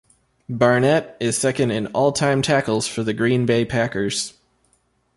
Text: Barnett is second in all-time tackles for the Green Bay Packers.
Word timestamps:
Barnett 0.49 1.15
is 1.19 1.37
second 1.37 1.69
in 1.69 1.85
all-time 1.85 2.41
tackles 2.41 2.87
for 2.87 3.03
the 3.03 3.13
Green 3.13 3.45
Bay 3.45 3.65
Packers. 3.65 4.33